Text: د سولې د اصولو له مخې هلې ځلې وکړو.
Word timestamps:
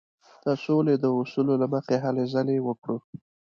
د 0.45 0.47
سولې 0.65 0.95
د 0.99 1.05
اصولو 1.19 1.53
له 1.61 1.67
مخې 1.73 1.95
هلې 2.03 2.25
ځلې 2.33 2.57
وکړو. 2.67 2.97